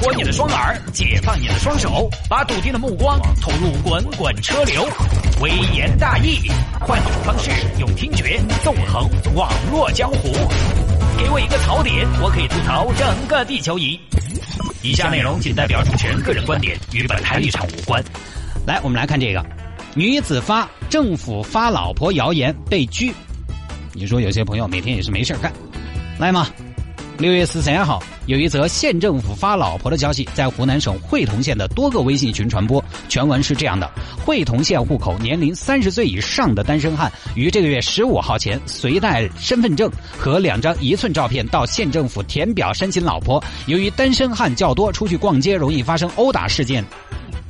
[0.00, 4.88] 活你的双耳，解放你的双手，把笃定的目光投入滚滚车流。
[5.42, 6.50] 微言大义，
[6.80, 10.32] 换种方式，用听觉纵横网络江湖。
[11.18, 14.00] 给我一个槽点，我可以吐槽整个地球仪。
[14.80, 18.02] 以下内容仅代表主持人个人观点，与本台立场无关。
[18.66, 19.44] 来，我们来看这个：
[19.94, 23.12] 女子发政府发老婆谣言被拘。
[23.92, 25.52] 你说有些朋友每天也是没事干，
[26.18, 26.48] 来嘛。
[27.18, 32.82] 六月十三号，有一则县政府发老婆的消息在湖南省会同县的多个微信群传播。
[33.08, 33.90] 全文是这样的：
[34.24, 43.42] 会同县户口、年龄三十岁以上的单身汉，于这个月十五号前随带身份证和两张一寸照片到县政府填表申请老婆。
[43.66, 46.84] 由于单身汉较多，出去逛街容易发生殴打事件。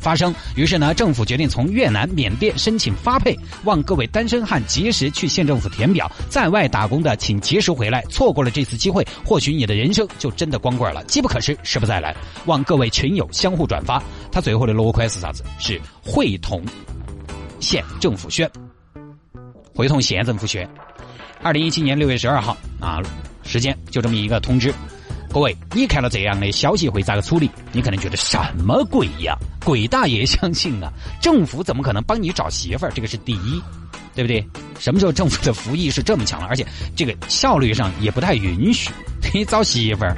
[0.00, 11.04] 发生，于是呢，政府决定从越南、缅甸申请发配，望各位单身汉及时去县政府填表，在外打工的请及时回来，错过了这次机会，或许你的人生就真的光棍了。
[11.04, 14.02] 机不可失，时不再来，望各位群友相互转发。
[14.32, 15.44] 他最后的落款是啥子？
[15.58, 16.62] 是会同
[17.60, 18.50] 县政府宣，
[19.74, 20.68] 会同县政府宣。
[21.42, 23.00] 二零一七年六月十二号啊，
[23.42, 24.72] 时间就这么一个通知。
[25.32, 27.48] 各位，你看到这样的消息会咋个处理？
[27.70, 29.38] 你可能觉得什么鬼呀？
[29.64, 30.92] 鬼大爷相信啊！
[31.20, 32.90] 政府怎么可能帮你找媳妇儿？
[32.92, 33.62] 这个是第一，
[34.12, 34.44] 对不对？
[34.80, 36.48] 什么时候政府的服役是这么强了？
[36.48, 38.90] 而且这个效率上也不太允许
[39.32, 40.16] 你找媳妇儿，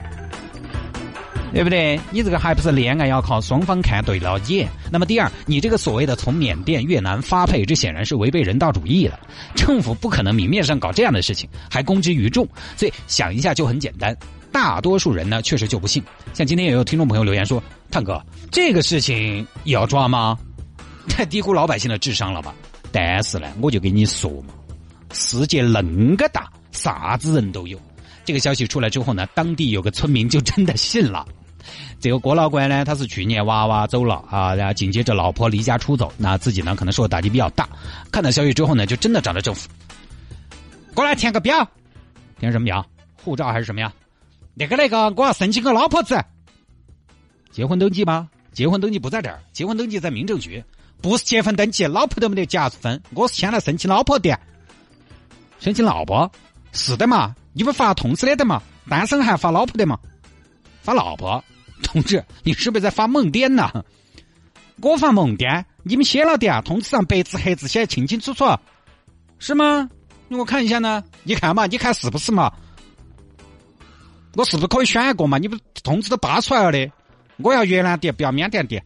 [1.53, 2.01] 对不对？
[2.11, 4.67] 你这个还不是恋爱要靠双方看对了眼？
[4.91, 9.21] 那么第二，你这个所谓的从缅甸、越南发配，这显然是违背人道主义的。
[9.55, 12.49] 政府不可能明面上搞这样的事情，还公之于众。
[12.79, 14.17] 所以想一下就很简单。
[14.53, 16.03] 大多数人呢，确实就不信。
[16.34, 20.39] 像今天也有听众朋友留言说：“探哥，这个事情也要抓吗？
[21.09, 22.55] 太 低估老百姓的智商了吧？”
[22.92, 24.53] 但是呢，我就跟你说嘛，
[25.12, 27.81] 世界恁个大，啥子人都有。
[28.25, 31.27] 这个消息出来之后呢，当地有个村民就真的信了。
[31.98, 37.69] 这个郭老官呢，他是去年娃娃走了啊，然后紧接着老婆离家出走，那自己呢可能受打击比较大。
[38.11, 39.69] 看到消息之后呢，就真的找到政府，
[40.94, 41.66] 过来填个表，
[42.38, 42.84] 填什么表？
[43.25, 43.93] 护照还是什么呀？
[44.55, 46.23] 那个那个，我要申请个老婆子，
[47.51, 48.29] 结婚登记吗？
[48.53, 50.63] 结婚登记不在这儿，结婚登记在民政局，
[51.01, 53.03] 不是结婚登记，老婆都没得加分。
[53.15, 54.39] 我是先来申请老婆的，
[55.59, 56.31] 申请老婆，
[56.73, 57.35] 是的嘛？
[57.55, 58.63] 你不发通知的的嘛？
[58.89, 59.99] 单身还发老婆的嘛？
[60.83, 61.43] 发老婆，
[61.83, 63.71] 同志，你是不是在发梦点呐？
[64.83, 66.61] 我发梦点，你们写了的啊？
[66.61, 68.45] 通知上白纸黑字写的清清楚楚，
[69.39, 69.89] 是吗？
[70.29, 72.53] 我看一下呢，你看嘛，你看是不是嘛？
[74.34, 75.38] 我是不是可以选一个嘛？
[75.38, 76.91] 你不通知都扒出来了的。
[77.38, 78.81] 我要越南的，不要缅甸的。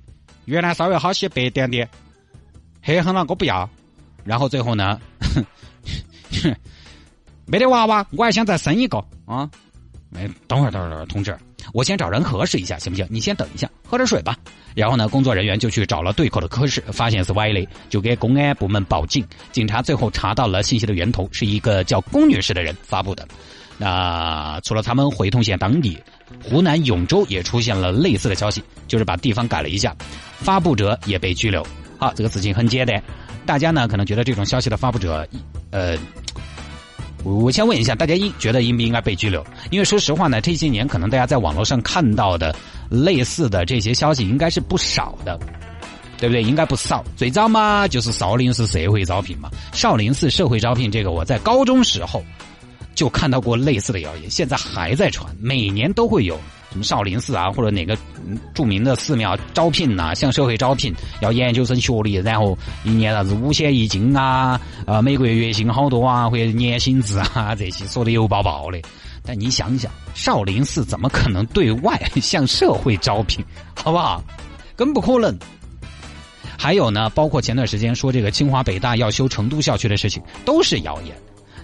[0.46, 1.86] 越南稍微好些，白点的。
[2.82, 3.68] 黑很了，我不要。
[4.24, 4.98] 然后最后呢，
[7.46, 9.48] 没得娃娃，我还想再生一个啊！
[10.08, 11.36] 没，等会儿，等会儿，同志，
[11.72, 13.06] 我先找人核实一下，行不行？
[13.10, 14.36] 你先等一下，喝点水吧。
[14.74, 19.26] 然后呢，工作人员就去找了对口的科室，发现是歪的，就给公安部门报警。
[19.52, 23.26] 警察最后查到了信息的源头，是一个叫龚女士的人发布的。
[23.78, 25.98] 那除了他们会同县当地，
[26.42, 29.94] 湖南永州也出现了类似的消息，就是把地方改了一下，
[30.38, 31.66] 发布者也被拘留。
[31.98, 33.02] 好，这个事情很简单，
[33.44, 35.28] 大家呢可能觉得这种消息的发布者，
[35.70, 35.94] 呃，
[37.22, 39.44] 我先问一下大家应觉得应不应该被拘留？
[39.70, 42.54] 因为说实话呢，这些年可能大家在网络上看到的
[42.88, 45.38] 类似的这些消息应该是不少的，
[46.18, 46.42] 对不对？
[46.42, 47.04] 应该不少。
[47.14, 52.22] 最早嘛就是少林寺社会招聘嘛，少林寺社会招聘这个我在高中时候。
[52.96, 55.32] 就看到过类似的谣言，现在还在传。
[55.38, 56.36] 每年都会有
[56.72, 57.96] 什么少林寺啊，或者哪个
[58.54, 68.80] 著名的寺庙招聘呐，向社会招聘，要研究生学历，然后一年啥子五险一金啊，啊，每个月月薪好多啊，或者年薪制啊，这些说的油爆爆的。
[69.22, 73.44] 但你想想，少林寺怎么可能对外向社会招聘？
[73.74, 74.24] 好不好？
[74.74, 75.36] 更不可能。
[76.58, 81.14] 还有呢，包括前段时间说这个清华北大要修成都校区的事情，都是谣言。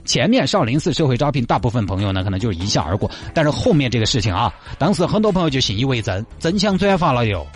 [0.04, 7.46] 前面少林寺社会招聘，大部分朋友呢可能就是一笑而过，但是后面这个事情啊，当时很多朋友就信以为真，争相转发了哟。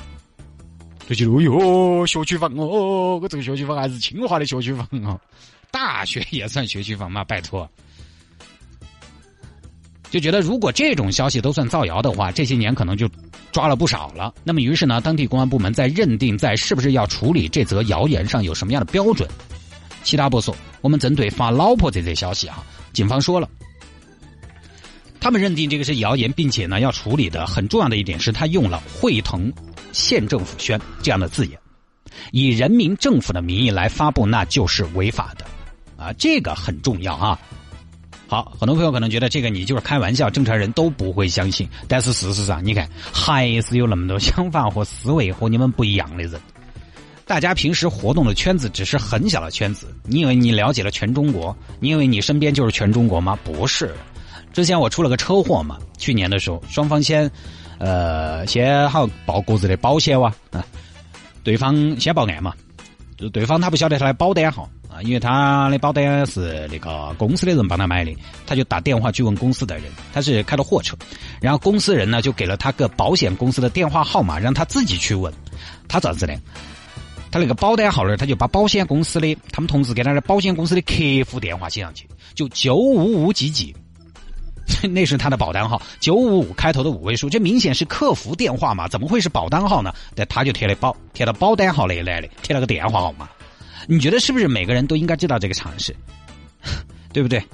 [1.08, 5.20] 就觉得哟，学区房哦，我这个学区房还是清华的学区房哦，
[5.70, 7.68] 大学也算学区房嘛，拜托。
[10.10, 13.08] 就觉得如果这种消息都算造谣的话，这些年可能就
[13.52, 14.32] 抓了不少了。
[14.44, 19.28] 那么于是呢，当地公安部门在认定在是不是要处理这则谣言上有什么样的标准？
[20.06, 23.48] 其他不说，我们针对发老婆这则消息啊，警方说了，
[25.18, 29.52] 他们认定这个是谣言，并且呢要处理的很重要的一点是他用了“会同
[29.90, 31.58] 县政府宣”这样的字眼，
[32.30, 35.44] 以人民政府的名义来发布，那就是违法的，
[36.00, 37.36] 啊，这个很重要啊。
[38.28, 41.68] 好，很多朋友可能觉得这个你就是开玩笑，正常人都不会相信。
[41.88, 46.40] 但是事实上，你看还是有那么多想法和思维和你们不一样的人。
[47.26, 51.54] 大家平时活动的圈子只是很小的圈子，你以为你了解了全中国？
[51.80, 53.36] 你以为你身边就是全中国吗？
[53.42, 53.92] 不是。
[54.52, 57.28] 之前我出了个车祸嘛，去年的时候，双方先，
[57.78, 60.64] 呃，先好报各自的保险哇啊，
[61.42, 62.54] 对方先报案嘛，
[63.18, 70.96] 就对方他不晓得他的保单号啊，因为他的保单是那个公司的人帮他买的，他就打电话去问公司的人，他是开的货车，
[71.40, 75.30] 然后公司人呢就给了他个保险公司的电话号码，让他自己去问，
[75.88, 76.38] 他咋子的？
[77.36, 83.76] 他那个保单号呢，他就把保险公司的他们同事给他的保险公司的客服电话写上去，就九五五几几。
[84.90, 88.88] 那是他的保单号，九五五开头的五位数，这明显是客服电话嘛？
[88.88, 89.92] 怎么会是保单号呢？
[90.14, 93.28] 但他就贴了保，贴了保单号那一栏的，贴了个电话号码。
[93.86, 95.94] 你觉得是不是每个人都应该知道这个常识？
[97.12, 97.44] 对不对？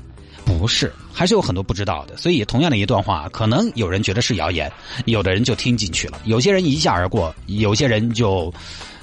[0.45, 2.17] 不是，还是有很多不知道的。
[2.17, 4.71] 所以，同样的一段话，可能有人觉得是谣言，
[5.07, 8.53] 有的人就听进去了，有些人一笑而过，有些人就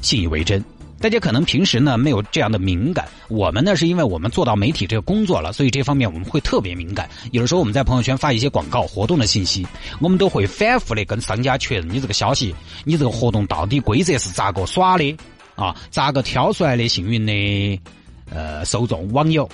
[0.02, 0.64] 信以为真。
[1.02, 7.10] 大家可能平时呢没有这样的敏感，我们呢是因为我们做到媒体这个工作了，所以这方面我们会特别敏感。
[7.32, 9.66] 有的时候我们在朋友圈发一些广告活动的信息，
[10.02, 12.54] 我们都会反复的跟商家确认你这个消息，
[12.84, 15.18] 你这个活动到底规则是咋个耍的
[15.56, 15.74] 啊？
[15.90, 17.82] 咋个挑出来的幸运的
[18.30, 19.50] 呃受众网友，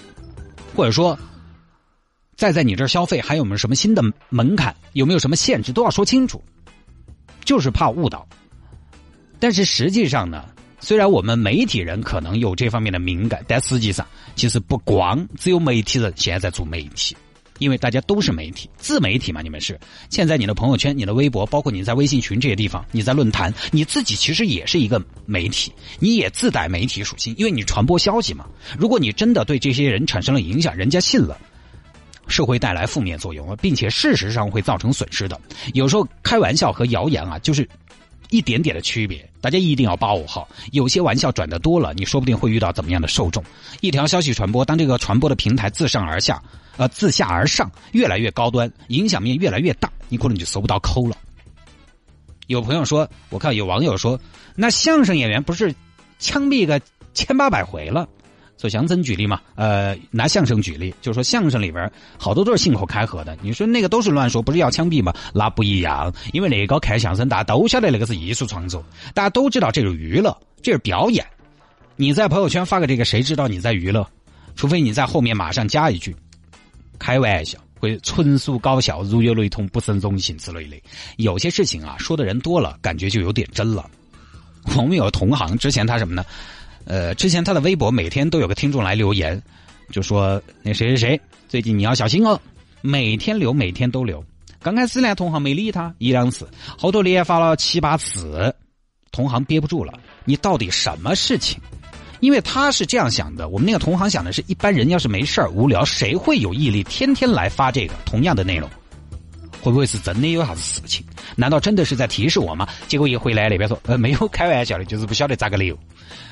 [0.75, 1.15] 或者说
[2.35, 6.43] 再在你这儿消费还有没有什么新的门槛，有没有什么限制都要说清楚，
[7.43, 8.27] 就是怕误导。
[9.39, 10.45] 但是实际上呢？
[10.81, 14.05] 虽然我们媒体人可能有这方面的敏感，但实际上
[14.35, 17.15] 其实不光只有媒体人现在在做媒体，
[17.57, 19.79] 因为大家都是媒体，自媒体嘛，你们是。
[20.11, 28.45] 现在你的朋友圈、你的微博，包括你在微信群这些地方，你在论坛，你自己其实也是一个媒体，你也自带媒体属性，因为你传播消息嘛。
[28.77, 31.35] 如果你真的对这些人产生了影响，人家信了，
[32.27, 35.39] 是会带来负面作用，并且事实上会造成损失的。
[35.73, 37.67] 有时候开玩笑和谣言啊，就是。
[38.29, 40.47] 一点点的区别，大家一定要把握好。
[40.71, 43.43] 有些玩笑转的多了，你说不定会遇到怎么样的受众。
[43.81, 46.41] 一条消息传播，当这个传播的平台自上而下，
[46.77, 51.15] 呃，自下而上，越来越高端，影响面越来越大，你可能就搜不到抠了。
[52.47, 54.19] 有朋友说，我看有网友说，
[54.55, 55.73] 那相声演员不是
[56.19, 56.79] 枪毙个
[57.13, 58.07] 千八百回了？
[58.57, 63.37] 做相声举例嘛，呃，拿相声举例，就是说相声里边好多都是信口开河的。
[63.41, 65.13] 你说那个都是乱说，不是要枪毙吗？
[65.33, 71.25] 那不一样，因为那个看相声大家都晓得那个是艺术创作，大家都知道这是娱乐，这是表演。
[71.97, 74.07] 你在朋友圈发个这个，谁知道你在娱乐？
[74.55, 76.15] 除非你在后面马上加一句
[76.97, 80.77] “开玩笑”会纯属搞笑，如有雷同，不胜荣幸之类的。
[81.17, 83.85] 有些事情啊，说的人多了，感觉就有点真了。
[84.77, 86.25] 我们有同行，之前他什么呢？
[86.85, 89.41] 呃，之前他的微博每天都有个听众来留言，
[89.91, 92.39] 就说那谁谁谁最近你要小心哦，
[92.81, 94.23] 每天留每天都留。
[94.61, 96.47] 刚开始呢，同行没理他一两次，
[96.77, 98.53] 后头连发了七八次，
[99.11, 99.93] 同行憋不住了，
[100.23, 101.59] 你到底什么事情？
[102.21, 108.69] 因为他是这样想的，我们那个同行想的是一般人要是没事儿无聊，谁会有毅力天天来发这个同样的内容？
[109.65, 111.03] 会不会是真的有啥子事情？
[111.35, 112.67] 难道真的是在提示我吗？
[112.87, 115.75] 结果一回来那边说，呃，没有开玩笑的，就是不晓得咋个留，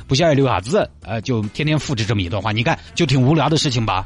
[0.05, 2.51] 不晓得留啥子，呃，就天天复制这么一段话。
[2.51, 4.05] 你看，就挺无聊的事情吧？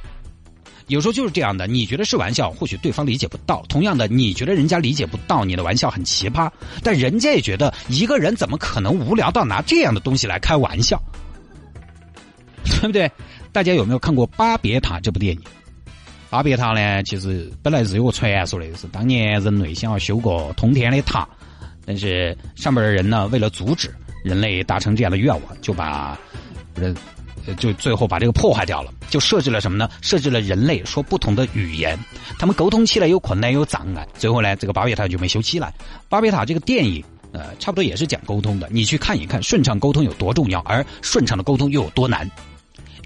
[0.88, 6.50] 有时候就是这样的，你觉得是玩笑，或许对方理解不到；同样的，你觉得人家理解不到你的玩笑很奇葩，
[6.82, 10.98] 但人家也觉得一个人怎么可能无聊到拿这样的东西来开玩笑，
[12.64, 13.12] 对不对？
[13.52, 15.42] 大家有没有看过《巴别塔》这部电影？
[16.30, 21.28] 巴别塔呢，其实本来是有个传说的，是当年人类想要修个通天的塔，
[21.86, 23.94] 但是上面的人呢，为了阻止
[24.24, 26.20] 人类达成这样的愿望，就把
[26.76, 26.94] 人
[27.58, 29.90] 就最后把这个破坏掉了，就设置了什么呢？
[30.02, 31.98] 设置了人类说不同的语言，
[32.38, 35.74] 他们沟通起来有困难有障碍，最后呢，这个巴别塔就没修起来。
[36.10, 42.30] 巴别塔这个电影，呃，差不多也是讲沟通的，你去看一看，顺畅沟通有多重要，而顺畅的沟通又有多难。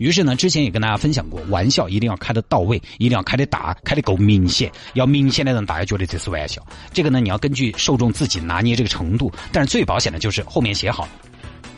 [0.02, 6.60] 于是呢，之前也跟大家分享过，玩笑一定要开得到位，一定要开得大，开得够明显，要明显的让大家觉得这是玩笑。
[6.92, 9.32] 这个呢，你要根据受众自己拿捏这个程度。
[9.52, 11.08] 但是最保险的就是后面写好，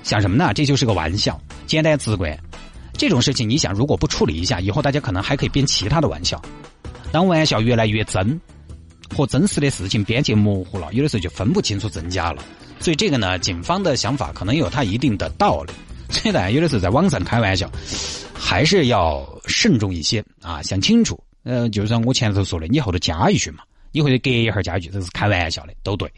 [0.04, 0.54] 想什么呢？
[0.56, 1.38] 这就是个玩笑，
[1.68, 2.34] 简单直观。
[2.94, 6.42] 这种事情，你想如果不处理一下，以后大家可能还可以编其他的玩笑。
[7.12, 8.40] 当玩笑越来越真，
[9.14, 12.42] 和真实的事情边界模糊了，有的时候就分不清楚真假了。
[12.80, 15.74] 所以这个呢，警方的想法可能有它一定的道理。
[16.14, 17.70] 扯淡，有的时候在网上开玩笑，
[18.34, 21.22] 还是要慎重一些啊，想清楚。
[21.44, 26.10] 呃，就像我前头说的，你后头加一句嘛，你或者隔一下加一句，这是开玩笑的，都对。